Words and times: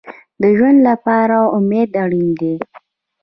د 0.41 0.43
ژوند 0.57 0.79
لپاره 0.89 1.37
امید 1.57 1.89
اړین 2.03 2.29
دی 2.39 2.53